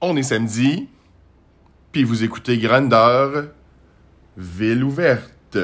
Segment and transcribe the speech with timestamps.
[0.00, 0.88] On est samedi,
[1.90, 3.48] puis vous écoutez Grandeur,
[4.36, 5.58] Ville ouverte.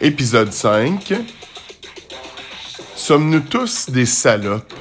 [0.00, 1.12] Épisode 5.
[2.96, 4.79] Sommes-nous tous des salopes?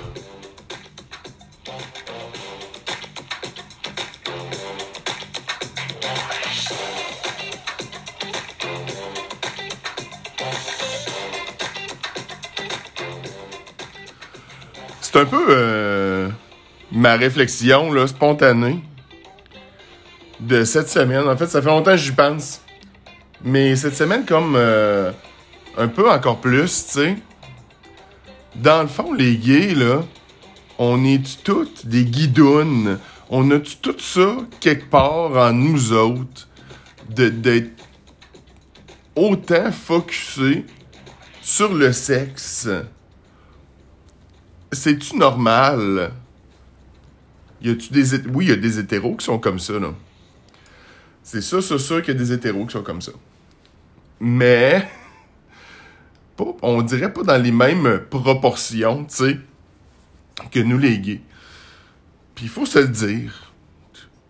[15.11, 16.29] C'est un peu euh,
[16.91, 18.79] ma réflexion là, spontanée
[20.39, 21.27] de cette semaine.
[21.27, 22.61] En fait, ça fait longtemps que j'y pense.
[23.43, 25.11] Mais cette semaine, comme euh,
[25.79, 27.17] un peu encore plus, tu sais.
[28.53, 30.03] Dans le fond, les gays, là,
[30.77, 32.99] on est toutes des guidounes?
[33.31, 36.47] On a tout ça quelque part en nous autres
[37.09, 37.83] d'être
[39.15, 40.67] autant focusé
[41.41, 42.69] sur le sexe.
[44.71, 46.11] C'est-tu normal?
[47.61, 48.27] Y a-tu des...
[48.27, 49.93] Oui, il y a des hétéros qui sont comme ça, là.
[51.23, 53.11] C'est ça, c'est sûr qu'il y a des hétéros qui sont comme ça.
[54.19, 54.87] Mais...
[56.61, 59.39] On dirait pas dans les mêmes proportions, tu sais,
[60.51, 61.21] que nous les gays.
[62.33, 63.48] Puis il faut se le dire.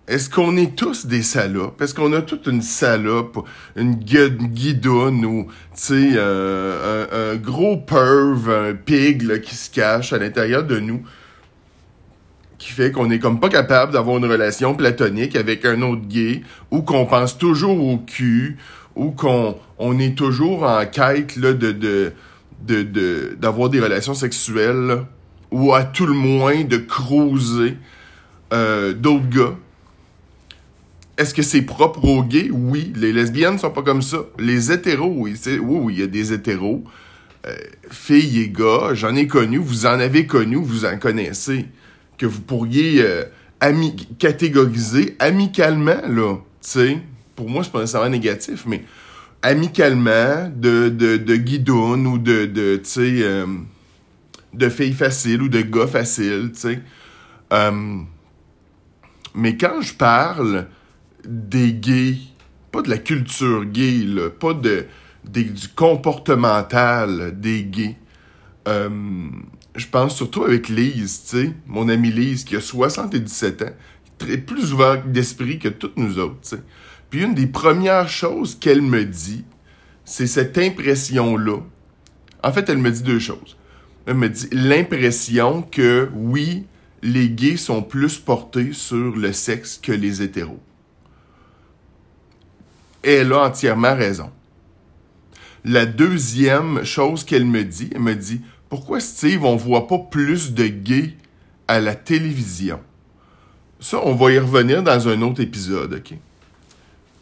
[0.09, 1.79] Est-ce qu'on est tous des salopes?
[1.81, 9.21] Est-ce qu'on a toute une salope, une, guidoune ou, sais, un, gros perv, un pig
[9.21, 11.03] là, qui se cache à l'intérieur de nous?
[12.57, 16.41] qui fait qu'on est comme pas capable d'avoir une relation platonique avec un autre gay,
[16.71, 18.57] ou qu'on pense toujours au cul,
[18.95, 22.11] ou qu'on on est toujours en quête là, de, de,
[22.67, 25.05] de, d'avoir des relations sexuelles,
[25.52, 27.77] ou à tout le moins de cruiser
[28.52, 29.55] euh, d'autres gars?
[31.20, 32.50] Est-ce que c'est propre aux gays?
[32.50, 32.94] Oui.
[32.95, 34.20] Les lesbiennes sont pas comme ça.
[34.39, 35.36] Les hétéros, oui.
[35.45, 36.86] Oui, oui, il y a des hétéros.
[37.45, 37.55] Euh,
[37.92, 41.66] filles et gars, j'en ai connu, vous en avez connu, vous en connaissez
[42.17, 43.26] que vous pourriez euh,
[44.17, 46.98] catégoriser amicalement, là, tu sais.
[47.36, 48.86] Pour moi, c'est pas nécessairement négatif, mais
[49.42, 51.17] amicalement de, de,
[52.08, 53.45] ou de, de tu sais, euh,
[54.54, 56.80] de filles faciles ou de gars faciles, tu sais.
[59.36, 60.67] Mais quand je parle
[61.25, 62.17] des gays,
[62.71, 64.85] pas de la culture gay, là, pas de,
[65.25, 67.97] du comportemental des gays,
[68.67, 68.89] euh,
[69.75, 73.73] je pense surtout avec Lise, tu sais, mon amie Lise qui a 77 ans,
[74.17, 76.61] très plus ouvert d'esprit que toutes nous autres, tu sais.
[77.09, 79.43] Puis une des premières choses qu'elle me dit,
[80.05, 81.59] c'est cette impression-là.
[82.43, 83.57] En fait, elle me dit deux choses.
[84.05, 86.65] Elle me dit l'impression que oui,
[87.01, 90.59] les gays sont plus portés sur le sexe que les hétéros.
[93.17, 94.31] Elle a entièrement raison.
[95.65, 100.53] La deuxième chose qu'elle me dit, elle me dit pourquoi, Steve, on voit pas plus
[100.53, 101.15] de gays
[101.67, 102.80] à la télévision?
[103.80, 106.17] Ça, on va y revenir dans un autre épisode, OK?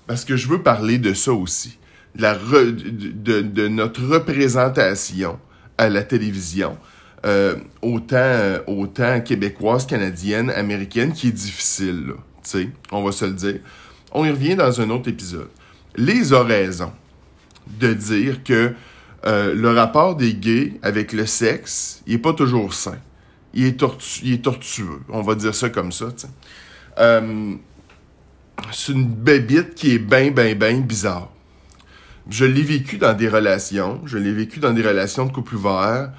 [0.05, 1.79] Parce que je veux parler de ça aussi.
[2.15, 5.39] de, notre représentation
[5.77, 6.77] à la télévision.
[7.25, 13.33] Euh, autant, autant québécoise, canadienne, américaine, qui est difficile, Tu sais, on va se le
[13.33, 13.59] dire.
[14.11, 15.49] On y revient dans un autre épisode.
[15.97, 16.93] Les oraisons
[17.79, 18.73] de dire que
[19.25, 22.97] euh, le rapport des gays avec le sexe, il est pas toujours sain.
[23.53, 23.83] Il est,
[24.23, 26.07] il est tortueux, on va dire ça comme ça.
[26.99, 27.55] Euh,
[28.71, 31.29] c'est une bébite qui est bien, bien, bien bizarre.
[32.29, 34.01] Je l'ai vécu dans des relations.
[34.05, 36.11] Je l'ai vécu dans des relations de couple ouvert.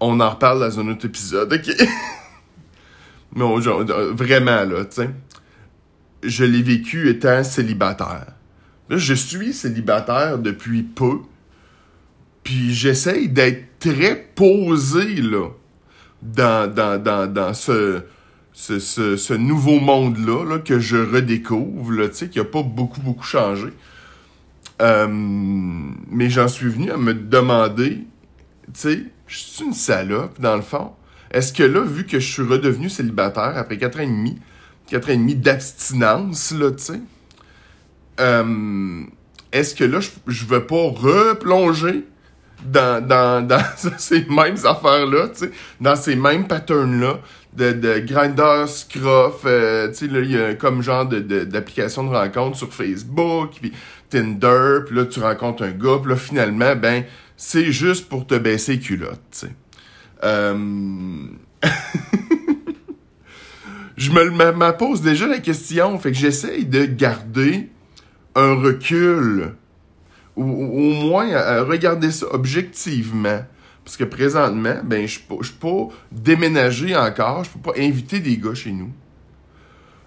[0.00, 1.74] On en reparle dans un autre épisode, ok?
[3.34, 3.44] Mais
[4.12, 5.10] vraiment, là, tu sais.
[6.22, 8.37] Je l'ai vécu étant célibataire.
[8.88, 11.18] Là, je suis célibataire depuis peu.
[12.42, 15.48] Puis j'essaye d'être très posé, là,
[16.22, 18.02] dans, dans, ce,
[19.34, 23.68] nouveau monde-là, là, que je redécouvre, là, qui a pas beaucoup, beaucoup changé.
[24.80, 27.98] Euh, mais j'en suis venu à me demander,
[28.72, 30.92] tu sais, je suis une salope, dans le fond.
[31.30, 34.38] Est-ce que là, vu que je suis redevenu célibataire après quatre ans et demi,
[34.86, 37.00] quatre ans et demi d'abstinence, là, tu sais,
[38.20, 39.02] euh,
[39.52, 42.04] est-ce que là, je, je veux pas replonger
[42.64, 43.62] dans, dans, dans
[43.98, 45.28] ces mêmes affaires-là,
[45.80, 47.20] dans ces mêmes patterns-là,
[47.56, 52.04] de, de grinder, scruff, euh, tu sais, là, il y a comme genre de, d'application
[52.04, 53.72] de, rencontre sur Facebook, puis
[54.10, 57.04] Tinder, puis là, tu rencontres un gars, puis là, finalement, ben,
[57.36, 59.52] c'est juste pour te baisser culotte, tu sais.
[60.24, 60.56] Euh...
[63.96, 65.98] je me, me pose déjà la question.
[65.98, 67.68] Fait que j'essaye de garder
[68.34, 69.54] un recul.
[70.36, 73.42] Ou, au moins à regarder ça objectivement.
[73.84, 77.44] Parce que présentement, ben, je ne peux pas déménager encore.
[77.44, 78.90] Je peux pas inviter des gars chez nous.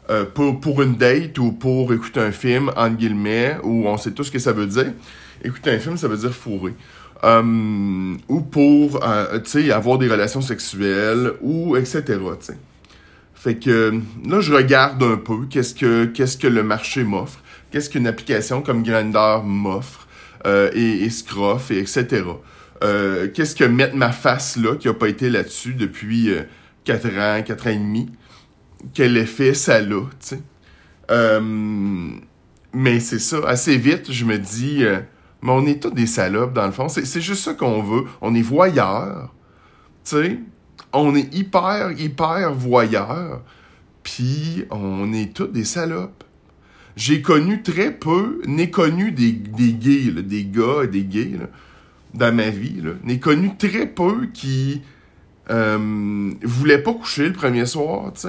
[0.10, 4.24] Euh, pour, une date ou pour écouter un film, entre guillemets, où on sait tout
[4.24, 4.94] ce que ça veut dire.
[5.44, 6.74] Écouter un film, ça veut dire fourrer.
[7.24, 9.40] Euh, ou pour, euh,
[9.74, 12.58] avoir des relations sexuelles, ou etc., tu sais.
[13.34, 17.40] Fait que là, je regarde un peu qu'est-ce que qu'est-ce que le marché m'offre,
[17.72, 20.08] qu'est-ce qu'une application comme Grindr m'offre,
[20.46, 22.24] euh, et, et Scruff, et etc.
[22.84, 26.44] Euh, qu'est-ce que mettre ma face là, qui a pas été là-dessus depuis euh,
[26.84, 28.10] 4 ans, 4 ans et demi,
[28.94, 30.42] quel effet ça a, tu sais?
[31.12, 31.40] Euh,
[32.74, 35.00] mais c'est ça, assez vite, je me dis, euh,
[35.42, 36.88] mais on est tous des salopes, dans le fond.
[36.88, 38.04] C'est juste ça qu'on veut.
[38.22, 39.34] On est voyeurs,
[40.04, 40.40] tu sais?
[40.94, 43.44] On est hyper, hyper voyeur,
[44.04, 46.24] puis on est tous des salopes.
[46.96, 51.40] J'ai connu très peu, n'ai connu des, des gays, des gars, des gays,
[52.14, 54.82] dans ma vie, n'ai connu très peu qui
[55.50, 58.28] euh, voulaient pas coucher le premier soir, tu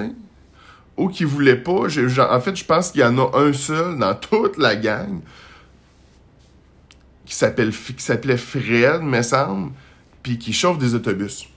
[0.97, 1.87] ou qui voulaient pas.
[1.87, 5.21] en fait, je pense qu'il y en a un seul dans toute la gang
[7.25, 9.73] qui qui s'appelait Fred, me semble,
[10.23, 11.49] puis qui chauffe des autobus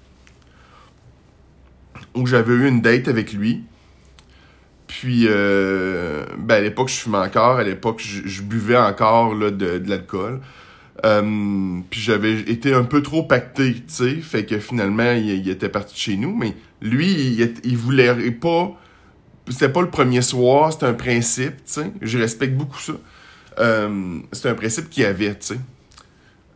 [2.15, 3.63] où j'avais eu une date avec lui.
[4.87, 7.57] Puis, euh, ben à l'époque, je fumais encore.
[7.57, 10.41] À l'époque, je, buvais encore là, de, de l'alcool.
[11.03, 14.15] Euh, puis j'avais été un peu trop pacté, tu sais.
[14.15, 16.35] Fait que finalement, il, était parti de chez nous.
[16.35, 17.11] Mais lui,
[17.63, 18.71] il, voulait pas...
[19.49, 21.91] C'était pas le premier soir, c'était un principe, tu sais.
[22.01, 22.93] Je respecte beaucoup ça.
[23.59, 25.59] Euh, c'est un principe qu'il avait, tu sais.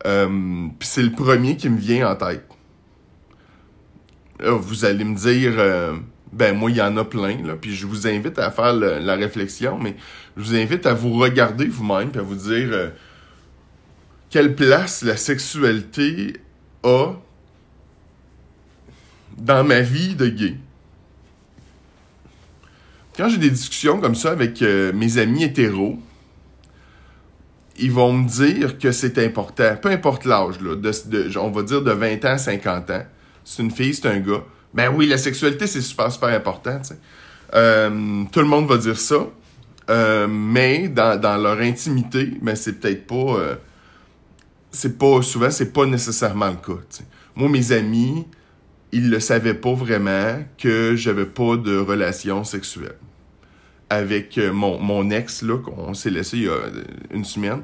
[0.05, 2.45] Euh, puis c'est le premier qui me vient en tête
[4.41, 5.53] vous allez me dire,
[6.31, 9.15] ben moi, il y en a plein, là, puis je vous invite à faire la
[9.15, 9.95] réflexion, mais
[10.37, 12.89] je vous invite à vous regarder vous-même, puis à vous dire euh,
[14.29, 16.33] quelle place la sexualité
[16.83, 17.13] a
[19.37, 20.55] dans ma vie de gay.
[23.17, 25.99] Quand j'ai des discussions comme ça avec euh, mes amis hétéros,
[27.77, 31.81] ils vont me dire que c'est important, peu importe l'âge, là, de, on va dire
[31.81, 33.03] de 20 ans à 50 ans,
[33.43, 34.43] c'est une fille, c'est un gars.
[34.73, 36.79] Ben oui, la sexualité, c'est super, super important.
[37.55, 39.27] Euh, tout le monde va dire ça.
[39.89, 43.39] Euh, mais dans, dans, leur intimité, ben c'est peut-être pas...
[43.39, 43.55] Euh,
[44.71, 45.21] c'est pas...
[45.23, 46.81] Souvent, c'est pas nécessairement le cas.
[47.35, 48.27] Moi, mes amis,
[48.91, 52.95] ils le savaient pas vraiment que j'avais pas de relation sexuelle
[53.89, 56.59] avec mon, mon ex, là, qu'on s'est laissé il y a
[57.09, 57.63] une semaine,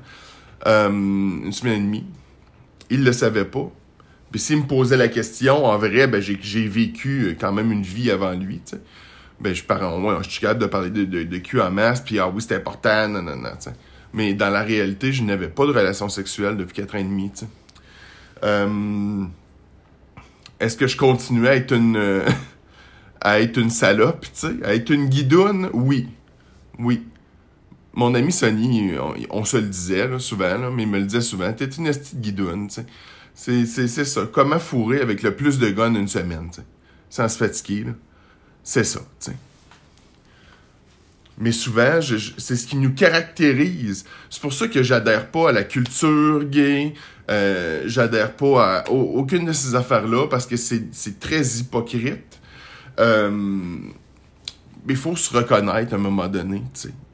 [0.66, 2.06] une semaine et demie.
[2.90, 3.72] Ils le savaient pas.
[4.36, 8.12] Puis s'il me posait la question, en vrai, ben j'ai vécu quand même une vie
[8.12, 8.60] avant lui.
[9.40, 12.44] Ben je parle, je suis capable de parler de, cul en masse, puis ah oui,
[12.46, 13.52] c'est important, non, non, non.
[14.12, 17.32] Mais dans la réalité, je n'avais pas de relation sexuelle depuis quatre ans et demi.
[18.44, 19.24] Euh,
[20.60, 22.22] est-ce que je continuais à être une...
[23.22, 24.26] à être une salope,
[24.66, 25.70] à être une guidoune?
[25.72, 26.10] Oui.
[26.78, 27.06] Oui.
[27.94, 28.92] Mon ami Sonny,
[29.30, 32.68] on, se le disait souvent, mais il me le disait souvent, t'es une petite guidoune,
[32.68, 32.86] tu sais.
[33.36, 34.28] C'est, c'est, c'est ça.
[34.32, 36.64] Comment fourrer avec le plus de guns une semaine, t'sais.
[37.10, 37.84] sans se fatiguer.
[37.84, 37.92] Là.
[38.64, 39.02] C'est ça.
[39.20, 39.36] T'sais.
[41.38, 44.06] Mais souvent, c'est ce qui nous caractérise.
[44.30, 46.94] C'est pour ça que j'adhère pas à la culture gay.
[47.30, 52.40] Euh, j'adhère pas à, aucune de ces affaires-là parce que c'est, c'est très hypocrite.
[53.00, 53.78] Euh,
[54.88, 56.64] il faut se reconnaître à un moment donné.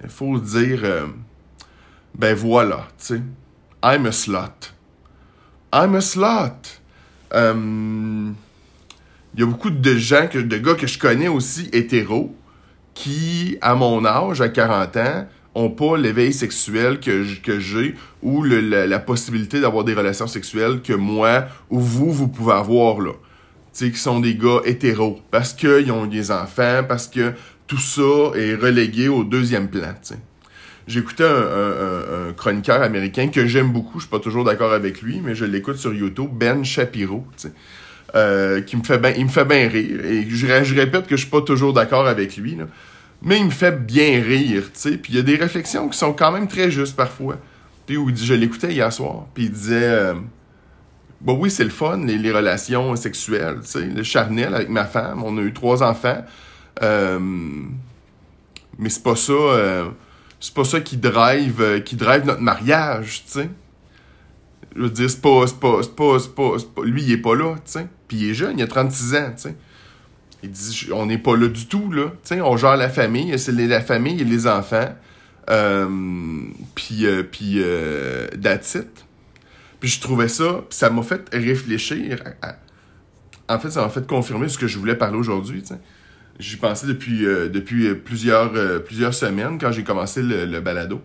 [0.04, 1.08] Il faut dire, euh,
[2.14, 3.22] ben voilà, tu sais,
[3.84, 4.74] I'm a slut.
[5.74, 6.82] I'm a slut.
[9.34, 12.36] Il y a beaucoup de gens, que, de gars que je connais aussi hétéros,
[12.94, 18.44] qui, à mon âge, à 40 ans, ont pas l'éveil sexuel que, que j'ai ou
[18.44, 23.12] le, la, possibilité d'avoir des relations sexuelles que moi ou vous, vous pouvez avoir là.
[23.74, 25.22] Tu sais, qui sont des gars hétéros.
[25.32, 27.34] Parce qu'ils ont des enfants, parce que
[27.68, 29.94] tout ça est relégué au deuxième plan.
[30.88, 35.36] J'écoutais un, chroniqueur américain que j'aime beaucoup, je suis pas toujours d'accord avec lui, mais
[35.36, 37.26] je l'écoute sur YouTube, Ben Shapiro,
[38.16, 40.04] euh, qui me fait bien, il me fait bien rire.
[40.04, 42.58] Et je, répète que je suis pas toujours d'accord avec lui,
[43.22, 44.64] mais il me fait bien rire.
[44.74, 47.38] Puis il y a des réflexions qui sont quand même très justes parfois.
[47.86, 50.14] Puis où je l'écoutais hier soir, puis il disait, euh,
[51.22, 55.42] bah oui c'est le fun, les, relations sexuelles, le charnel avec ma femme, on a
[55.42, 56.24] eu trois enfants,
[56.82, 57.20] euh,
[58.78, 59.34] mais c'est pas ça
[60.42, 63.50] c'est pas ça qui drive, euh, qui drive notre mariage, tu sais.
[64.76, 67.36] Je veux dire, c'est pas, c'est pas, c'est pas, c'est pas, lui, il est pas
[67.36, 67.88] là, tu sais.
[68.08, 69.56] Puis il est jeune, il a 36 ans, tu sais.
[70.44, 72.06] Il dit, on n'est pas là du tout, là.
[72.24, 74.90] Tu sais, on gère la famille, c'est la famille et les enfants.
[75.50, 75.88] Euh,
[76.76, 78.28] puis, euh, puis, euh,
[79.82, 82.24] je trouvais ça, ça m'a fait réfléchir.
[83.48, 85.80] en fait, ça m'a fait confirmer ce que je voulais parler aujourd'hui, tu sais.
[86.42, 88.52] J'y pensais depuis, euh, depuis plusieurs,
[88.84, 91.02] plusieurs semaines quand j'ai commencé le, balado.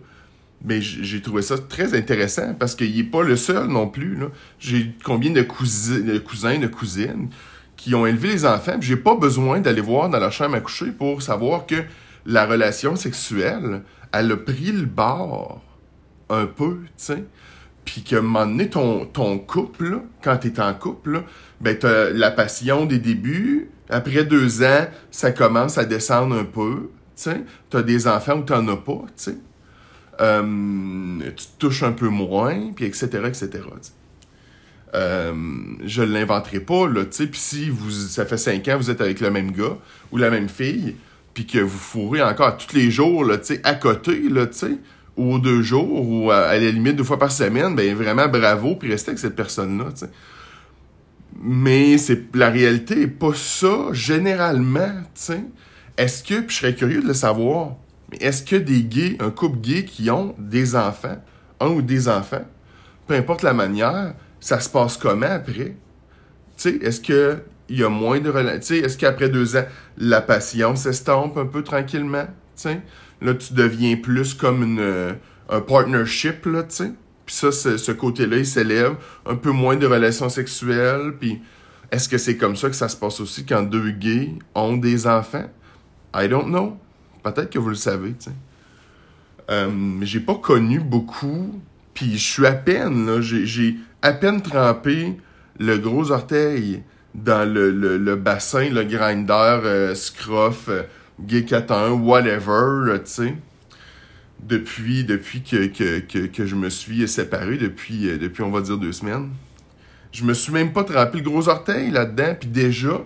[0.65, 4.17] Mais j'ai trouvé ça très intéressant parce qu'il n'est pas le seul non plus.
[4.59, 7.29] J'ai combien de, cousins, de cousines
[7.75, 8.77] qui ont élevé les enfants.
[8.81, 11.75] J'ai pas besoin d'aller voir dans leur chambre à coucher pour savoir que
[12.25, 15.61] la relation sexuelle, elle a pris le bord
[16.29, 17.23] un peu, tu sais.
[17.85, 21.23] Puis qu'à un moment donné, ton, ton couple, quand t'es en couple,
[21.61, 23.69] ben t'as la passion des débuts.
[23.89, 27.29] Après deux ans, ça commence à descendre un peu, tu.
[27.69, 29.37] T'as des enfants ou t'en as pas, tu sais.
[30.19, 33.49] Euh, tu te touches un peu moins, puis etc., etc.,
[34.95, 35.33] euh,
[35.83, 39.29] je l'inventerai pas, là, tu si vous, ça fait cinq ans, vous êtes avec le
[39.29, 39.77] même gars
[40.11, 40.95] ou la même fille,
[41.33, 44.79] puis que vous fourrez encore tous les jours, là, tu à côté, là, tu
[45.17, 48.89] ou deux jours, ou à, la limite deux fois par semaine, ben vraiment bravo, puis
[48.89, 50.05] restez avec cette personne-là, tu.
[51.39, 54.89] Mais c'est la réalité est pas ça, généralement.
[55.97, 57.75] Est-ce que, puis je serais curieux de le savoir,
[58.19, 61.21] est-ce que des gays, un couple gay qui ont des enfants,
[61.59, 62.45] un ou des enfants,
[63.05, 65.75] peu importe la manière, ça se passe comment après?
[66.65, 67.39] Est-ce que
[67.69, 68.75] il y a moins de relations?
[68.75, 69.65] Est-ce qu'après deux ans,
[69.97, 72.27] la passion s'estompe un peu tranquillement?
[73.21, 75.13] Là, tu deviens plus comme une, euh,
[75.49, 76.91] un partnership, là, tu sais?
[77.27, 78.95] Puis ça, ce côté-là, il s'élève.
[79.25, 81.13] Un peu moins de relations sexuelles.
[81.19, 81.41] Puis
[81.91, 85.05] est-ce que c'est comme ça que ça se passe aussi quand deux gays ont des
[85.05, 85.45] enfants?
[86.15, 86.77] I don't know.
[87.23, 88.35] Peut-être que vous le savez, tu sais.
[89.49, 91.61] Euh, mais j'ai pas connu beaucoup.
[91.93, 93.19] Puis je suis à peine, là.
[93.19, 95.17] J'ai à peine trempé
[95.59, 96.81] le gros orteil
[97.13, 100.83] dans le, le, bassin, le grinder, euh, scruff, euh,
[101.19, 103.35] gay 1 whatever, tu sais.
[104.43, 108.61] Depuis, depuis que, que, que, que, je me suis séparé, depuis, euh, depuis, on va
[108.61, 109.29] dire, deux semaines.
[110.11, 113.03] Je me suis même pas trempé le gros orteil là-dedans, puis déjà,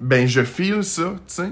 [0.00, 1.50] ben, je file ça, tu sais.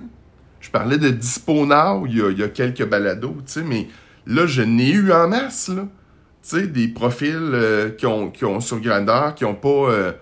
[0.60, 3.88] Je parlais de Dispo Now il y a, quelques balados, tu sais, mais
[4.26, 5.86] là, je n'ai eu en masse, là
[6.44, 9.68] tu sais, des profils euh, qui, ont, qui ont sur Grandeur, qui ont pas.
[9.68, 10.12] Euh,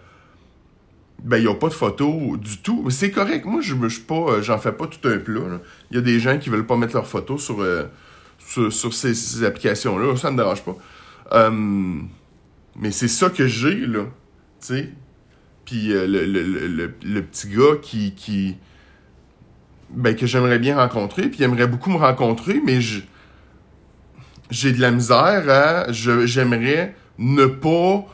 [1.23, 2.89] ben, ils n'ont pas de photos du tout.
[2.91, 3.45] C'est correct.
[3.45, 4.15] Moi, je suis pas.
[4.15, 5.41] Euh, j'en fais pas tout un plat.
[5.91, 7.65] Il y a des gens qui veulent pas mettre leurs photos sur,
[8.71, 10.17] sur, ces, applications-là.
[10.17, 11.51] Ça me dérange pas.
[12.77, 14.05] mais c'est ça que j'ai, là.
[14.61, 14.91] Tu sais?
[15.65, 18.15] Puis le, le, le, petit gars qui.
[18.15, 18.57] qui
[19.91, 23.01] ben, que j'aimerais bien rencontrer, puis il aimerait beaucoup me rencontrer, mais je
[24.53, 28.07] j'ai de la misère j'aimerais ne pas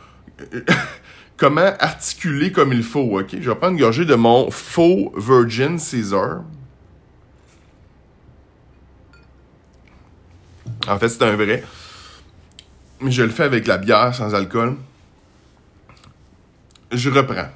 [1.39, 3.37] comment articuler comme il faut, OK?
[3.41, 6.43] Je vais prendre une gorgée de mon faux Virgin Caesar.
[10.87, 11.65] En fait, c'est un vrai.
[13.01, 14.77] Mais je le fais avec la bière sans alcool.
[16.91, 17.49] Je reprends.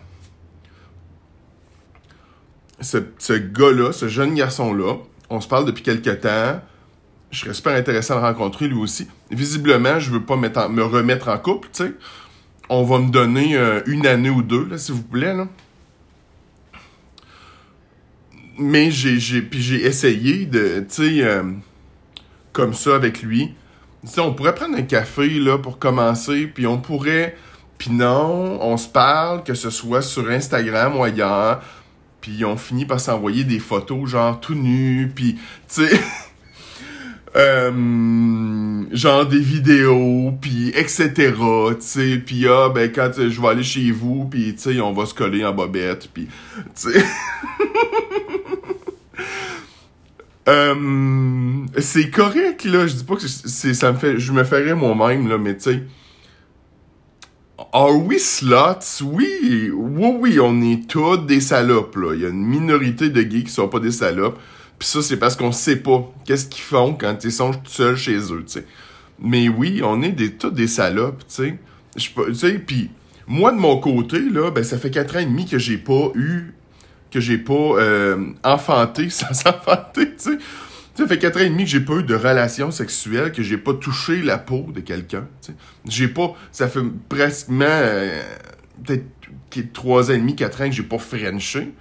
[2.80, 4.96] Ce, gars-là, ce jeune garçon-là,
[5.30, 6.60] on se parle depuis quelques temps
[7.32, 9.08] je serais super intéressant de rencontrer lui aussi.
[9.30, 11.92] Visiblement, je veux pas me remettre en couple, tu sais.
[12.68, 15.46] On va me donner euh, une année ou deux, là, s'il vous plaît, là.
[18.58, 21.42] Mais j'ai, j'ai, j'ai essayé de, tu sais, euh,
[22.52, 23.54] comme ça avec lui.
[24.12, 27.36] Tu on pourrait prendre un café, là, pour commencer, puis on pourrait,
[27.78, 31.62] puis non, on se parle, que ce soit sur Instagram ou ailleurs,
[32.20, 36.00] puis on finit par s'envoyer des photos, genre, tout nu, puis, tu sais...
[37.34, 41.10] Euh, genre des vidéos, puis etc.
[41.14, 44.92] Tu sais, puis ah, ben quand je vais aller chez vous, puis tu sais, on
[44.92, 46.28] va se coller en bobette, puis
[46.76, 47.02] tu sais.
[50.48, 54.74] euh, c'est correct là, je dis pas que c'est ça me fait, je me ferais
[54.74, 55.82] moi-même là, mais tu sais.
[57.72, 59.02] Are we slots?
[59.02, 62.12] Oui, oui, oui, on est tous des salopes, là.
[62.14, 64.38] Il y a une minorité de gays qui sont pas des salopes.
[64.82, 68.16] Puis ça, c'est parce qu'on sait pas qu'est-ce qu'ils font quand ils sont seuls chez
[68.16, 68.66] eux, tu sais.
[69.20, 71.56] Mais oui, on est des, tous des salopes, tu
[71.94, 72.58] sais.
[72.66, 72.90] Puis
[73.28, 76.10] moi, de mon côté, là, ben, ça fait quatre ans et demi que j'ai pas
[76.16, 76.52] eu,
[77.12, 80.38] que j'ai pas euh, enfanté sans enfanter, tu sais.
[80.96, 83.58] Ça fait quatre ans et demi que j'ai pas eu de relation sexuelle, que j'ai
[83.58, 85.28] pas touché la peau de quelqu'un.
[85.42, 85.54] tu sais.
[85.88, 86.34] J'ai pas.
[86.50, 88.20] Ça fait presque euh,
[88.82, 91.72] peut-être trois ans et demi, quatre ans que j'ai pas frenché.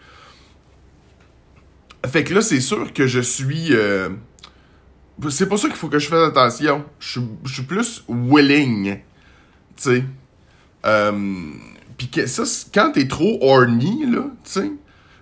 [2.06, 3.76] Fait que là, c'est sûr que je suis.
[3.76, 4.10] Euh,
[5.30, 6.86] c'est pas ça qu'il faut que je fasse attention.
[7.00, 8.96] Je suis plus willing.
[9.76, 10.04] Tu sais.
[10.86, 11.12] Euh,
[11.98, 12.44] Puis ça,
[12.74, 14.72] quand t'es trop horny, là, tu sais,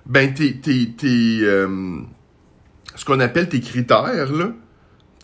[0.05, 1.99] ben tes, tes, tes euh,
[2.95, 4.51] ce qu'on appelle tes critères, là,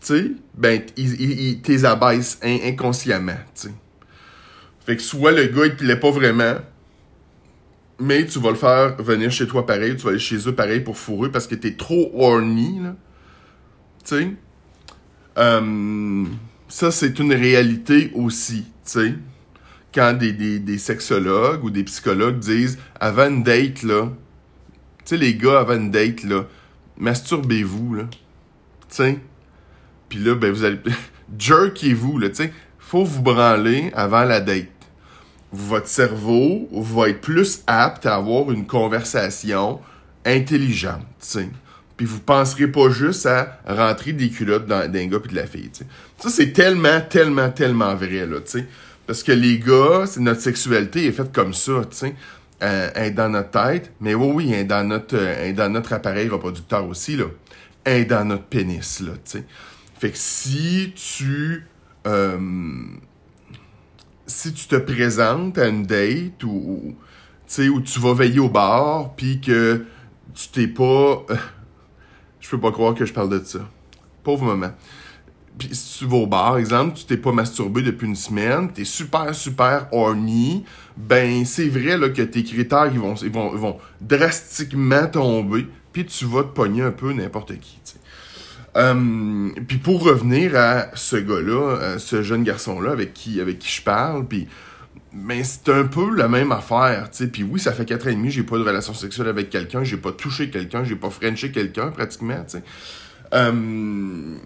[0.00, 3.74] tu sais, ben, ils, ils, t'es abaissent inconsciemment, tu sais.
[4.84, 6.54] Fait que soit le gars, il te plaît pas vraiment,
[7.98, 10.80] mais tu vas le faire venir chez toi pareil, tu vas aller chez eux pareil
[10.80, 12.94] pour fourrer parce que t'es trop horny, là.
[14.04, 14.32] Tu sais?
[15.38, 16.24] Euh,
[16.68, 19.14] ça, c'est une réalité aussi, tu sais.
[19.94, 24.10] Quand des, des, des, sexologues ou des psychologues disent, avant une date, là,
[24.98, 26.46] tu sais, les gars, avant une date, là,
[26.98, 28.04] masturbez-vous, là.
[28.10, 29.18] Tu sais?
[30.08, 30.78] Puis là, ben, vous allez...
[31.38, 32.52] Jerkez-vous, là, tu sais.
[32.78, 34.66] Faut vous branler avant la date.
[35.52, 39.80] Votre cerveau va être plus apte à avoir une conversation
[40.24, 41.48] intelligente, tu sais.
[41.96, 45.46] Puis vous penserez pas juste à rentrer des culottes dans, d'un gars puis de la
[45.46, 45.86] fille, tu sais.
[46.18, 48.66] Ça, c'est tellement, tellement, tellement vrai, là, tu sais.
[49.06, 52.14] Parce que les gars, notre sexualité est faite comme ça, tu sais.
[52.62, 56.28] Euh, est dans notre tête, mais oui, oui, est dans notre, euh, dans notre appareil
[56.28, 57.26] reproducteur aussi, là.
[57.84, 59.44] Est dans notre pénis, là, tu sais.
[59.98, 61.66] Fait que si tu...
[62.06, 62.38] Euh,
[64.26, 66.94] si tu te présentes à une date ou,
[67.48, 69.84] tu où tu vas veiller au bar, puis que
[70.34, 71.24] tu t'es pas...
[72.40, 73.60] je peux pas croire que je parle de ça.
[74.22, 74.72] Pauvre moment.
[75.58, 78.84] Puis si tu vas au bar, exemple, tu t'es pas masturbé depuis une semaine, t'es
[78.84, 80.64] super, super horny,
[80.96, 86.26] ben c'est vrai que tes critères ils vont, ils vont, vont drastiquement tomber, puis tu
[86.26, 87.80] vas te pogner un peu n'importe qui.
[88.76, 93.82] Euh, puis pour revenir à ce gars-là, ce jeune garçon-là avec qui, avec qui je
[93.82, 94.46] parle, puis
[95.16, 97.26] ben c'est un peu la même affaire, tu sais.
[97.28, 99.82] Puis oui, ça fait quatre ans et demi, j'ai pas de relation sexuelle avec quelqu'un,
[99.82, 102.58] j'ai pas touché quelqu'un, j'ai pas frenché quelqu'un pratiquement, tu.
[103.32, 104.36] Euh,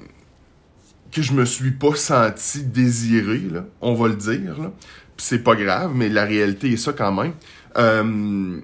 [1.13, 3.43] que je me suis pas senti désiré,
[3.81, 4.73] on va le dire, là.
[5.17, 7.33] Puis c'est pas grave, mais la réalité est ça quand même.
[7.77, 8.61] Euh,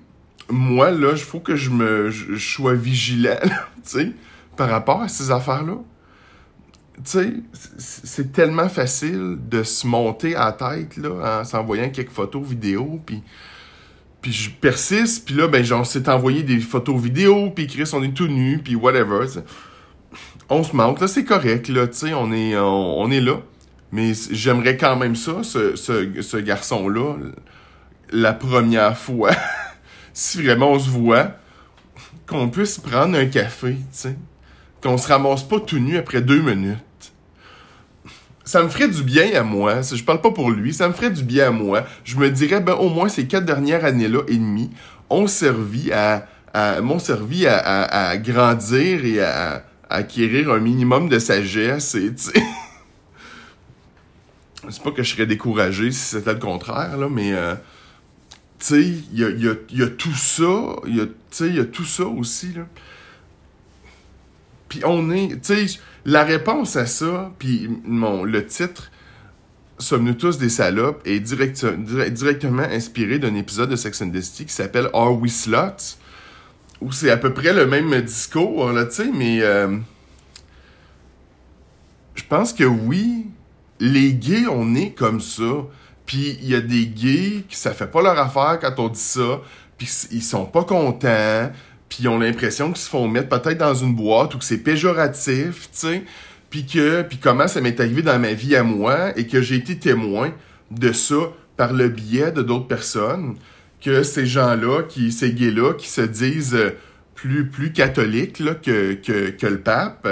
[0.49, 3.51] moi, là, il faut que je me sois vigilant, tu
[3.83, 4.13] sais,
[4.57, 5.77] par rapport à ces affaires-là.
[6.97, 7.33] Tu sais,
[7.79, 13.01] c'est tellement facile de se monter à la tête, là, en s'envoyant quelques photos, vidéos,
[13.05, 13.23] puis...
[14.23, 18.03] Puis je persiste, puis là, ben, genre, s'est envoyé des photos vidéos, puis Chris, on
[18.03, 19.25] est tout nu, puis whatever
[20.49, 23.41] on se manque, là, c'est correct, là, tu sais, on est, là.
[23.93, 27.17] Mais j'aimerais quand même ça, ce, ce, ce garçon-là,
[28.11, 29.33] la première fois,
[30.13, 31.33] si vraiment on se voit,
[32.27, 34.17] qu'on puisse prendre un café, tu sais.
[34.87, 36.79] Qu'on se ramasse pas tout nu après deux minutes.
[38.45, 39.81] Ça me ferait du bien à moi.
[39.83, 41.85] Je parle pas pour lui, ça me ferait du bien à moi.
[42.05, 44.71] Je me dirais, ben, au moins ces quatre dernières années-là et demie
[45.11, 51.19] ont servi à, à m'ont servi à, à, grandir et à, acquérir un minimum de
[51.19, 52.13] sagesse et.
[54.71, 57.35] C'est pas que je serais découragé si c'était le contraire, là, mais...
[57.35, 57.57] Euh,
[58.71, 62.53] il y a, y, a, y a, tout ça, il y a tout ça aussi,
[62.53, 62.67] là.
[64.69, 68.91] Puis on est, tu sais, la réponse à ça, puis mon, le titre,
[69.79, 74.49] Sommes-nous tous des salopes, est direct, directement inspiré d'un épisode de Sex and the qui
[74.49, 75.99] s'appelle Are We Sluts?
[76.81, 79.79] où c'est à peu près le même discours, là, tu sais, mais euh,
[82.15, 83.27] je pense que oui,
[83.81, 85.65] les gays, on est comme ça.
[86.05, 89.01] Puis il y a des gays qui ça fait pas leur affaire quand on dit
[89.01, 89.41] ça,
[89.77, 91.51] puis ils sont pas contents,
[91.89, 94.59] puis ils ont l'impression qu'ils se font mettre peut-être dans une boîte ou que c'est
[94.59, 96.05] péjoratif, tu sais.
[96.51, 99.57] Puis que, puis comment ça m'est arrivé dans ma vie à moi et que j'ai
[99.57, 100.33] été témoin
[100.71, 101.17] de ça
[101.57, 103.37] par le biais de d'autres personnes
[103.81, 106.71] que ces gens-là, qui, ces gays-là, qui se disent euh,
[107.15, 110.09] plus, plus catholiques là, que, que, que le pape,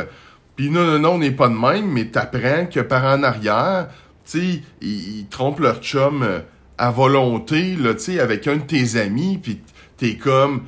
[0.57, 3.89] puis non, non, non, on n'est pas de même, mais t'apprends que par en arrière,
[4.25, 6.41] tu sais, ils, trompent leur chum euh,
[6.79, 9.61] à volonté, là, tu sais, avec un de tes amis, puis
[9.97, 10.63] t'es comme,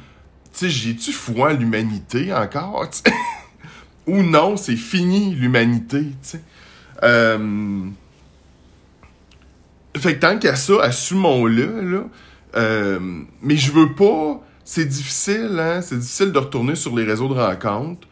[0.56, 2.88] tu sais, j'ai-tu foi en l'humanité encore?
[4.06, 6.40] Ou non, c'est fini l'humanité, tu sais?
[7.02, 7.84] Euh...
[9.96, 12.04] Fait que tant qu'à ça, assumons-le, là,
[12.56, 12.98] euh,
[13.42, 14.42] mais je veux pas.
[14.64, 15.80] C'est difficile, hein?
[15.82, 18.08] C'est difficile de retourner sur les réseaux de rencontres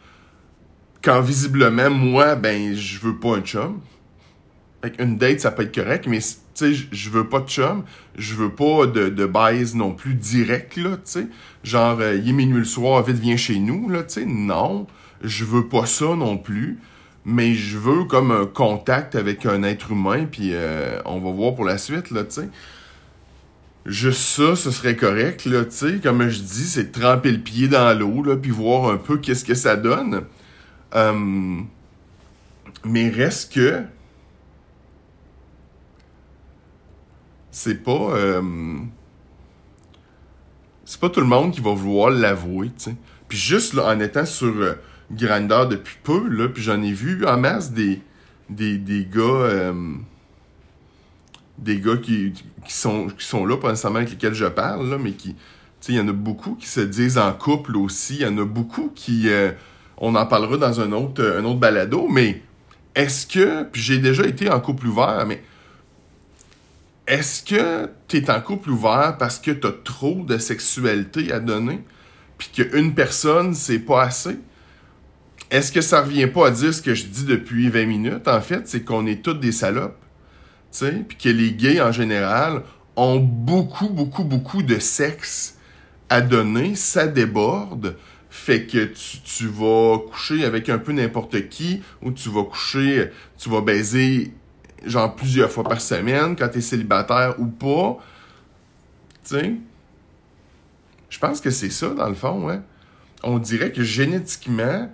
[1.03, 3.79] quand visiblement, moi, ben, je veux pas un chum.
[4.99, 7.83] Une date, ça peut être correct, mais tu sais, je veux pas de chum,
[8.17, 11.27] je veux pas de, de baise non plus direct, là, tu sais.
[11.63, 14.25] Genre, euh, il est minuit le soir, vite, viens chez nous, là, tu sais.
[14.25, 14.87] Non,
[15.21, 16.79] je veux pas ça non plus,
[17.25, 21.55] mais je veux comme un contact avec un être humain, puis euh, on va voir
[21.55, 22.49] pour la suite, là, tu sais
[23.85, 25.99] juste ça, ce serait correct, là, tu sais.
[26.01, 29.45] Comme je dis, c'est tremper le pied dans l'eau, là, puis voir un peu qu'est-ce
[29.45, 30.23] que ça donne.
[30.95, 31.61] Euh,
[32.83, 33.83] mais reste que...
[37.57, 38.11] C'est pas...
[38.17, 38.41] Euh,
[40.83, 42.95] c'est pas tout le monde qui va vouloir l'avouer, tu sais.
[43.29, 44.73] Puis juste en étant sur euh,
[45.09, 48.01] depuis peu, là, puis j'en ai vu en masse des,
[48.49, 49.21] des, des gars...
[49.21, 49.93] euh,
[51.57, 52.33] des gars qui,
[52.65, 55.33] qui, sont, qui sont là, pas nécessairement avec lesquels je parle, là, mais qui...
[55.33, 55.39] Tu
[55.79, 58.15] sais, il y en a beaucoup qui se disent en couple aussi.
[58.15, 59.29] Il y en a beaucoup qui...
[59.29, 59.53] euh,
[59.97, 62.41] on en parlera dans un autre, un autre balado, mais
[62.95, 63.63] est-ce que...
[63.63, 65.41] Puis j'ai déjà été en couple ouvert, mais...
[67.07, 71.39] Est-ce que tu es en couple ouvert parce que tu as trop de sexualité à
[71.39, 71.83] donner,
[72.37, 74.39] puis qu'une personne, c'est pas assez?
[75.51, 78.27] Est-ce que ça revient pas à dire ce que je dis depuis 20 minutes?
[78.27, 79.99] En fait, c'est qu'on est toutes des salopes,
[80.71, 82.63] tu sais, puis que les gays, en général,
[82.95, 85.57] ont beaucoup, beaucoup, beaucoup de sexe
[86.09, 87.97] à donner, ça déborde,
[88.31, 93.11] fait que tu, tu vas coucher avec un peu n'importe qui, ou tu vas coucher,
[93.37, 94.33] tu vas baiser
[94.83, 97.97] genre plusieurs fois par semaine quand t'es célibataire ou pas.
[99.23, 99.55] Tu sais?
[101.09, 102.61] Je pense que c'est ça, dans le fond, hein.
[103.23, 104.91] On dirait que génétiquement,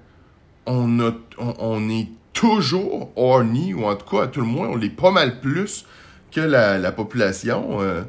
[0.66, 4.76] on, a, on, est toujours horny, ou en tout cas, à tout le moins, on
[4.76, 5.86] l'est pas mal plus
[6.32, 8.04] que la, la population, euh,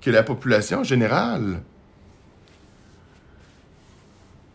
[0.00, 1.62] que la population générale.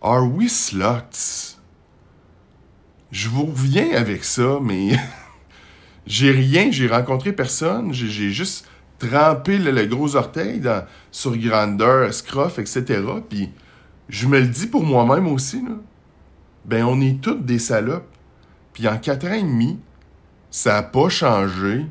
[0.01, 1.57] Are we sluts?
[3.11, 4.97] Je vous reviens avec ça, mais
[6.05, 8.67] j'ai rien, j'ai rencontré personne, j'ai juste
[8.99, 13.01] trempé le, le gros orteil dans, sur Grandeur, Scruff, etc.
[13.29, 13.49] Puis
[14.09, 15.75] je me le dis pour moi-même aussi, là.
[16.65, 18.07] Ben, on est toutes des salopes.
[18.73, 19.79] Puis en quatre ans et demi,
[20.49, 21.85] ça a pas changé